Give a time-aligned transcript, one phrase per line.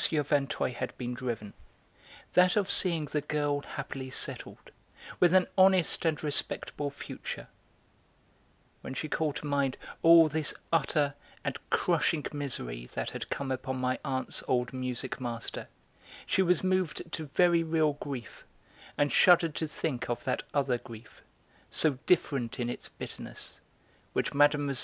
[0.00, 1.52] Vinteuil had been driven,
[2.32, 4.70] that of seeing the girl happily settled,
[5.18, 7.48] with an honest and respectable future;
[8.80, 11.12] when she called to mind all this utter
[11.44, 15.68] and crushing misery that had come upon my aunts' old music master,
[16.24, 18.46] she was moved to very real grief,
[18.96, 21.20] and shuddered to think of that other grief,
[21.70, 23.60] so different in its bitterness,
[24.14, 24.74] which Mlle.